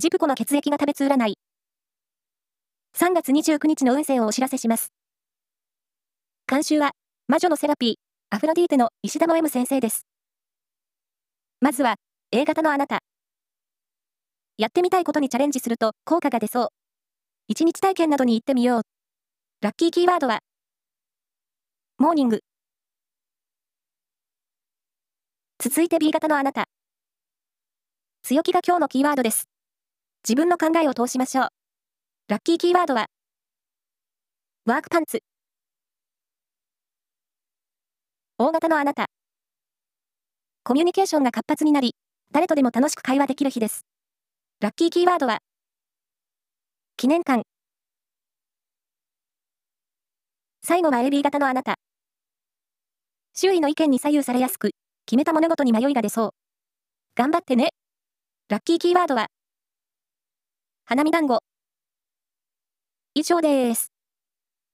[0.00, 1.34] ジプコの血液が食べつ占い。
[2.96, 4.92] 3月29日の運勢をお知らせします。
[6.46, 6.92] 監修は、
[7.26, 7.94] 魔女のセラピー、
[8.30, 10.06] アフロディーテの石田の M 先生です。
[11.60, 11.96] まずは、
[12.30, 13.00] A 型のあなた。
[14.56, 16.68] やってみたいことにチャレンジすると効果が出そう。
[17.48, 18.82] 一日体験などに行ってみよう。
[19.62, 20.38] ラッキーキーワードは、
[21.98, 22.38] モーニング。
[25.58, 26.66] 続いて B 型のあなた。
[28.22, 29.48] 強気が今日のキーワードです。
[30.26, 31.48] 自分の考えを通しましょう。
[32.28, 33.06] ラッキーキーワードは、
[34.66, 35.20] ワークパンツ。
[38.36, 39.06] 大型のあなた。
[40.64, 41.94] コミュニケーションが活発になり、
[42.32, 43.86] 誰とでも楽しく会話できる日です。
[44.60, 45.38] ラッキーキーワードは、
[46.96, 47.44] 記念館。
[50.62, 51.76] 最後は AB 型のあなた。
[53.34, 54.72] 周囲の意見に左右されやすく、
[55.06, 56.30] 決めた物事に迷いが出そう。
[57.14, 57.70] 頑張ってね。
[58.48, 59.28] ラッキーキーワードは、
[60.88, 61.42] 花見団子。
[63.12, 63.97] 以上です。